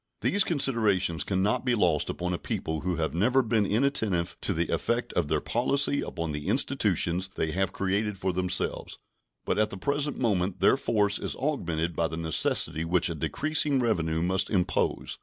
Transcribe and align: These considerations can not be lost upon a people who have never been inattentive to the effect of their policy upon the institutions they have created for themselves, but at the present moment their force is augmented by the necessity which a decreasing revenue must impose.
These 0.21 0.43
considerations 0.43 1.23
can 1.23 1.43
not 1.43 1.63
be 1.63 1.75
lost 1.75 2.09
upon 2.09 2.33
a 2.33 2.39
people 2.39 2.79
who 2.81 2.95
have 2.95 3.13
never 3.13 3.43
been 3.43 3.67
inattentive 3.67 4.35
to 4.41 4.51
the 4.51 4.69
effect 4.73 5.13
of 5.13 5.27
their 5.27 5.39
policy 5.39 6.01
upon 6.01 6.31
the 6.31 6.47
institutions 6.47 7.29
they 7.35 7.51
have 7.51 7.71
created 7.71 8.17
for 8.17 8.33
themselves, 8.33 8.97
but 9.45 9.59
at 9.59 9.69
the 9.69 9.77
present 9.77 10.17
moment 10.17 10.59
their 10.59 10.75
force 10.75 11.19
is 11.19 11.35
augmented 11.35 11.95
by 11.95 12.07
the 12.07 12.17
necessity 12.17 12.83
which 12.83 13.11
a 13.11 13.13
decreasing 13.13 13.77
revenue 13.77 14.23
must 14.23 14.49
impose. 14.49 15.19